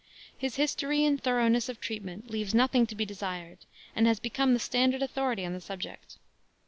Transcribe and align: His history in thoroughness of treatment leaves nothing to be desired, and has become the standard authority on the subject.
His 0.35 0.55
history 0.55 1.05
in 1.05 1.19
thoroughness 1.19 1.69
of 1.69 1.79
treatment 1.79 2.27
leaves 2.31 2.55
nothing 2.55 2.87
to 2.87 2.95
be 2.95 3.05
desired, 3.05 3.59
and 3.95 4.07
has 4.07 4.19
become 4.19 4.53
the 4.53 4.59
standard 4.59 5.03
authority 5.03 5.45
on 5.45 5.53
the 5.53 5.61
subject. 5.61 6.17